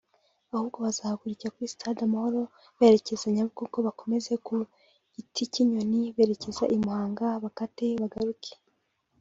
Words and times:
ahubwo 0.53 0.77
bazahagurukira 0.85 1.53
kuri 1.55 1.71
Stade 1.73 2.01
Amahoro 2.07 2.41
berekeze 2.77 3.25
Nyabugogo 3.35 3.77
bakomeze 3.87 4.33
ku 4.45 4.53
Gitikinyoni 5.13 6.01
berekeze 6.15 6.63
i 6.75 6.77
Muhanga 6.83 7.27
bakate 7.43 7.85
bagaruke 8.01 8.51